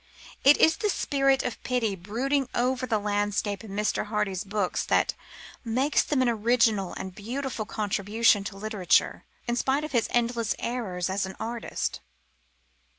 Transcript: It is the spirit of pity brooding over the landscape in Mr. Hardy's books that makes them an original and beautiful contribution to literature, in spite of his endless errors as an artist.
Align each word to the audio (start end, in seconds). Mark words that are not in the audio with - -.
It 0.43 0.57
is 0.57 0.77
the 0.77 0.89
spirit 0.89 1.43
of 1.43 1.61
pity 1.61 1.95
brooding 1.95 2.49
over 2.55 2.87
the 2.87 2.97
landscape 2.97 3.63
in 3.63 3.69
Mr. 3.73 4.07
Hardy's 4.07 4.43
books 4.43 4.83
that 4.85 5.13
makes 5.63 6.01
them 6.01 6.23
an 6.23 6.27
original 6.29 6.93
and 6.93 7.13
beautiful 7.13 7.65
contribution 7.65 8.43
to 8.45 8.57
literature, 8.57 9.25
in 9.47 9.55
spite 9.55 9.83
of 9.83 9.91
his 9.91 10.07
endless 10.09 10.55
errors 10.57 11.07
as 11.07 11.27
an 11.27 11.35
artist. 11.39 11.99